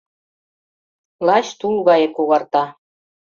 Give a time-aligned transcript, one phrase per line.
[1.29, 2.63] Лач тул гае когарта.